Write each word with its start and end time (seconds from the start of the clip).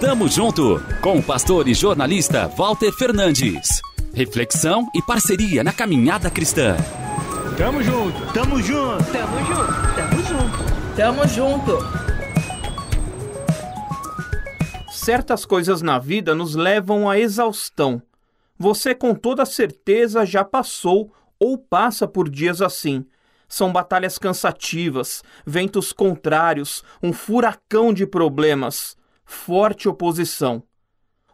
Tamo 0.00 0.28
junto 0.28 0.82
com 1.00 1.18
o 1.18 1.22
pastor 1.22 1.66
e 1.68 1.74
jornalista 1.74 2.48
Walter 2.48 2.92
Fernandes. 2.92 3.80
Reflexão 4.12 4.88
e 4.94 5.00
parceria 5.00 5.64
na 5.64 5.72
caminhada 5.72 6.30
cristã. 6.30 6.76
Tamo 7.56 7.82
junto, 7.82 8.32
tamo 8.32 8.60
junto, 8.60 9.04
tamo 9.12 9.38
junto, 9.46 9.94
tamo 9.96 10.22
junto, 10.22 10.96
tamo 10.96 11.28
junto. 11.28 11.78
Certas 14.90 15.44
coisas 15.44 15.80
na 15.80 15.98
vida 15.98 16.34
nos 16.34 16.54
levam 16.54 17.08
à 17.08 17.18
exaustão. 17.18 18.02
Você 18.58 18.94
com 18.94 19.14
toda 19.14 19.44
certeza 19.44 20.26
já 20.26 20.44
passou 20.44 21.12
ou 21.38 21.56
passa 21.56 22.06
por 22.06 22.28
dias 22.28 22.60
assim. 22.60 23.04
São 23.52 23.70
batalhas 23.70 24.16
cansativas, 24.16 25.22
ventos 25.44 25.92
contrários, 25.92 26.82
um 27.02 27.12
furacão 27.12 27.92
de 27.92 28.06
problemas, 28.06 28.96
forte 29.26 29.90
oposição. 29.90 30.62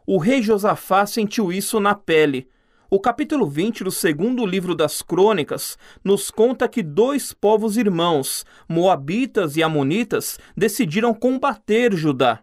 O 0.04 0.18
rei 0.18 0.42
Josafá 0.42 1.06
sentiu 1.06 1.52
isso 1.52 1.78
na 1.78 1.94
pele. 1.94 2.48
O 2.90 2.98
capítulo 2.98 3.46
20 3.46 3.84
do 3.84 3.92
segundo 3.92 4.44
livro 4.44 4.74
das 4.74 5.00
Crônicas 5.00 5.78
nos 6.02 6.28
conta 6.28 6.68
que 6.68 6.82
dois 6.82 7.32
povos 7.32 7.76
irmãos, 7.76 8.44
Moabitas 8.68 9.56
e 9.56 9.62
Amonitas, 9.62 10.40
decidiram 10.56 11.14
combater 11.14 11.94
Judá. 11.94 12.40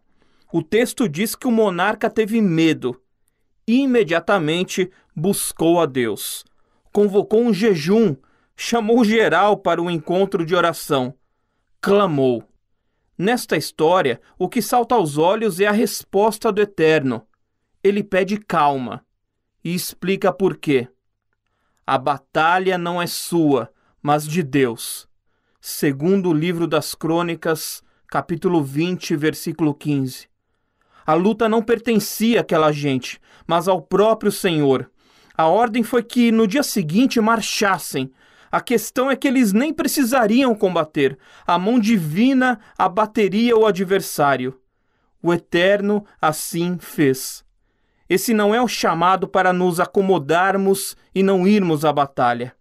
O 0.54 0.64
texto 0.64 1.10
diz 1.10 1.36
que 1.36 1.48
o 1.48 1.52
monarca 1.52 2.10
teve 2.10 2.40
medo. 2.40 2.98
Imediatamente 3.68 4.90
buscou 5.14 5.82
a 5.82 5.86
Deus. 5.86 6.46
Convocou 6.94 7.42
um 7.42 7.54
jejum, 7.54 8.16
chamou 8.56 9.04
geral 9.04 9.58
para 9.58 9.82
o 9.82 9.90
encontro 9.90 10.46
de 10.46 10.56
oração. 10.56 11.14
Clamou. 11.82 12.44
Nesta 13.18 13.56
história, 13.56 14.20
o 14.38 14.50
que 14.50 14.62
salta 14.62 14.96
aos 14.96 15.18
olhos 15.18 15.60
é 15.60 15.68
a 15.68 15.72
resposta 15.72 16.52
do 16.52 16.62
Eterno. 16.62 17.26
Ele 17.84 18.04
pede 18.04 18.38
calma 18.38 19.06
e 19.64 19.74
explica 19.74 20.34
por 20.34 20.58
quê. 20.58 20.88
A 21.86 21.98
batalha 21.98 22.78
não 22.78 23.02
é 23.02 23.08
sua, 23.08 23.72
mas 24.02 24.28
de 24.28 24.42
Deus. 24.42 25.08
Segundo 25.62 26.30
o 26.30 26.34
livro 26.34 26.68
das 26.68 26.94
Crônicas, 26.94 27.84
capítulo 28.08 28.64
20, 28.64 29.16
versículo 29.16 29.74
15. 29.74 30.28
A 31.06 31.14
luta 31.14 31.48
não 31.48 31.62
pertencia 31.62 32.42
àquela 32.42 32.72
gente, 32.72 33.20
mas 33.48 33.68
ao 33.68 33.82
próprio 33.82 34.32
Senhor. 34.32 34.90
A 35.38 35.48
ordem 35.48 35.84
foi 35.84 36.02
que 36.02 36.32
no 36.32 36.48
dia 36.48 36.64
seguinte 36.64 37.22
marchassem. 37.22 38.12
A 38.56 38.62
questão 38.62 39.12
é 39.12 39.18
que 39.18 39.28
eles 39.28 39.52
nem 39.52 39.74
precisariam 39.74 40.56
combater. 40.56 41.18
A 41.46 41.60
mão 41.60 41.78
divina 41.78 42.58
abateria 42.78 43.54
o 43.54 43.66
adversário. 43.66 44.58
O 45.22 45.34
Eterno 45.34 46.06
assim 46.22 46.78
fez. 46.80 47.44
Esse 48.08 48.34
não 48.34 48.56
é 48.56 48.62
o 48.62 48.68
chamado 48.70 49.28
para 49.28 49.52
nos 49.52 49.78
acomodarmos 49.82 50.96
e 51.14 51.22
não 51.22 51.46
irmos 51.46 51.84
à 51.84 51.92
batalha. 51.92 52.56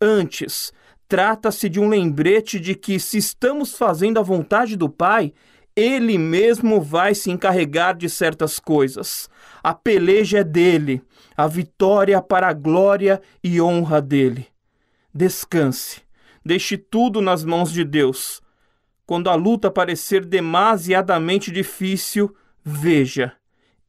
Antes, 0.00 0.72
trata-se 1.06 1.68
de 1.68 1.78
um 1.78 1.88
lembrete 1.88 2.58
de 2.58 2.74
que, 2.74 2.98
se 2.98 3.16
estamos 3.16 3.76
fazendo 3.76 4.18
a 4.18 4.24
vontade 4.24 4.74
do 4.74 4.88
Pai, 4.88 5.32
Ele 5.76 6.18
mesmo 6.18 6.80
vai 6.80 7.14
se 7.14 7.30
encarregar 7.30 7.96
de 7.96 8.08
certas 8.08 8.58
coisas. 8.58 9.30
A 9.62 9.72
peleja 9.72 10.38
é 10.38 10.42
dele, 10.42 11.00
a 11.36 11.46
vitória 11.46 12.20
para 12.20 12.48
a 12.48 12.52
glória 12.52 13.22
e 13.40 13.60
honra 13.60 14.02
dele. 14.02 14.48
Descanse, 15.14 16.02
deixe 16.44 16.76
tudo 16.76 17.20
nas 17.20 17.44
mãos 17.44 17.72
de 17.72 17.84
Deus. 17.84 18.40
Quando 19.06 19.30
a 19.30 19.34
luta 19.34 19.70
parecer 19.70 20.24
demasiadamente 20.24 21.50
difícil, 21.50 22.34
veja 22.64 23.38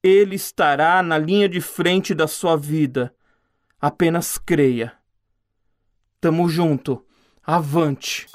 ele 0.03 0.35
estará 0.35 1.03
na 1.03 1.17
linha 1.17 1.47
de 1.47 1.61
frente 1.61 2.13
da 2.13 2.27
sua 2.27 2.55
vida. 2.55 3.13
Apenas 3.79 4.37
creia. 4.37 4.93
Tamo 6.19 6.49
junto. 6.49 7.03
Avante. 7.45 8.27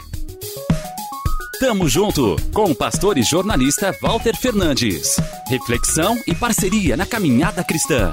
Tamo 1.61 1.89
junto 1.89 2.37
com 2.53 2.65
o 2.71 2.75
pastor 2.75 3.17
e 3.17 3.23
jornalista 3.23 3.93
Walter 4.03 4.37
Fernandes. 4.37 5.17
Reflexão 5.49 6.17
e 6.27 6.35
parceria 6.35 6.97
na 6.97 7.07
caminhada 7.07 7.63
cristã. 7.63 8.13